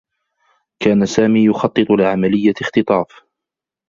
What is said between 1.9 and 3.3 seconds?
لعمليّة اختطاف.